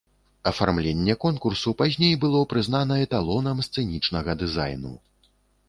Афармленне 0.41 1.15
конкурсу 1.15 1.75
пазней 1.81 2.13
было 2.25 2.39
прызнана 2.55 2.97
эталонам 3.05 3.63
сцэнічнага 3.69 4.31
дызайну. 4.43 4.99